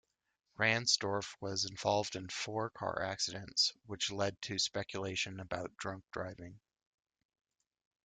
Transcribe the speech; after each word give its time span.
Ransdorf 0.57 1.35
was 1.41 1.65
involved 1.65 2.15
in 2.15 2.27
four 2.27 2.71
car 2.71 3.03
accidents, 3.03 3.71
which 3.85 4.09
led 4.09 4.41
to 4.41 4.57
speculation 4.57 5.39
about 5.39 5.77
drunk 5.77 6.05
driving. 6.11 6.59